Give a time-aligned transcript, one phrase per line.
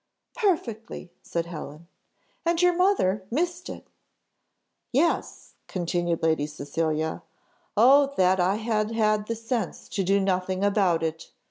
[0.35, 1.85] "Perfectly," said Helen,
[2.43, 3.85] "and your mother missed it."
[4.91, 7.21] "Yes," continued Lady Cecilia.
[7.77, 11.29] "O that I had had the sense to do nothing about it!